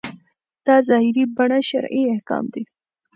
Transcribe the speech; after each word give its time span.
دا 0.65 0.75
ظاهري 0.87 1.23
بڼه 1.35 1.59
شرعي 1.69 2.03
احکام 2.13 2.45
دي. 2.53 2.63